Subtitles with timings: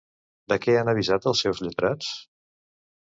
[0.53, 2.11] De què han avisat els seus lletrats?